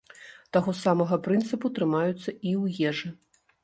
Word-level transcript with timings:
Таго 0.57 0.73
самага 0.83 1.21
прынцыпу 1.29 1.73
трымаюцца 1.79 2.25
і 2.49 2.59
ў 2.61 2.93
ежы. 2.93 3.09